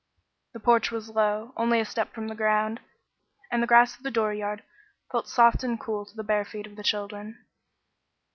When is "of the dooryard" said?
3.95-4.63